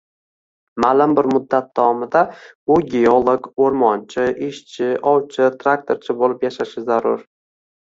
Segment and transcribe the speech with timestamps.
[0.85, 2.23] Maʼlum bir muddat davomida
[2.77, 7.25] u geolog, oʻrmonchi, ishchi, ovchi, traktorchi boʻlib yashashi zarur